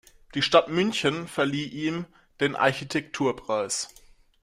Die 0.33 0.41
Stadt 0.41 0.67
München 0.67 1.27
verlieh 1.27 1.67
ihm 1.67 2.05
den 2.39 2.55
Architekturpreis. 2.55 3.89